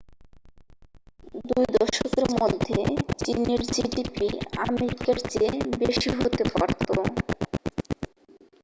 [1.47, 2.77] দুই দশকের মধ্যে
[3.21, 4.27] চীনের জিডিপি
[4.61, 6.93] আমেরিকার চেয়ে বেশি হতে পারতো